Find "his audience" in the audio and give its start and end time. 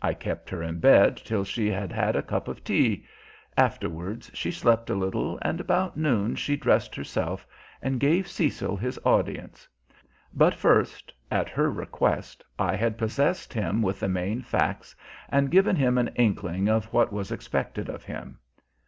8.76-9.66